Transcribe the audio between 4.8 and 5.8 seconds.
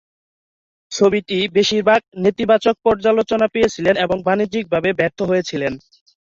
ব্যর্থ হয়েছিল।